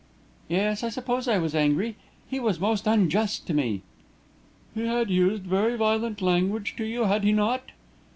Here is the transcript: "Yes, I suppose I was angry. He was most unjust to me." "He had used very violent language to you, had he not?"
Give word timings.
"Yes, 0.47 0.81
I 0.83 0.89
suppose 0.89 1.27
I 1.27 1.37
was 1.37 1.53
angry. 1.53 1.95
He 2.27 2.39
was 2.39 2.59
most 2.59 2.87
unjust 2.87 3.45
to 3.45 3.53
me." 3.53 3.83
"He 4.73 4.87
had 4.87 5.11
used 5.11 5.43
very 5.43 5.77
violent 5.77 6.23
language 6.23 6.75
to 6.77 6.85
you, 6.85 7.03
had 7.03 7.23
he 7.23 7.31
not?" 7.31 7.69